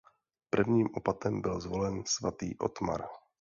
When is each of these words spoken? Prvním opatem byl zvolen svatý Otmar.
Prvním 0.49 0.89
opatem 0.93 1.41
byl 1.41 1.59
zvolen 1.61 2.03
svatý 2.05 2.57
Otmar. 2.57 3.07